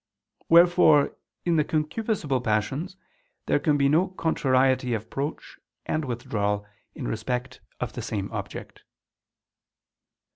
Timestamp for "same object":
8.01-8.81